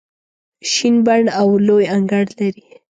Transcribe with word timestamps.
شین 0.71 0.95
بڼ 1.05 1.23
او 1.39 1.47
لوی 1.67 1.85
انګړ 1.95 2.25
لري. 2.39 2.63